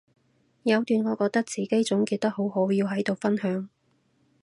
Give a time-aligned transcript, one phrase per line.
[0.63, 3.69] 有段我覺得自己總結得好好要喺度分享